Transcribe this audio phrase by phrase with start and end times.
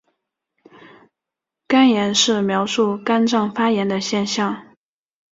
[1.67, 4.65] 肝炎是描述肝脏发炎的现象。